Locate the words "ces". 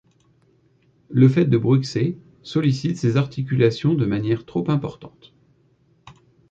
2.97-3.17